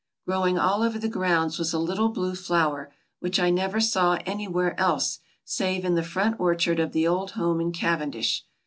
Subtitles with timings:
[0.25, 4.73] Growing all over the grounds was a litde blue flower which I never saw anywhere
[4.79, 8.43] else save in the front orchard of the old home in Cavendish.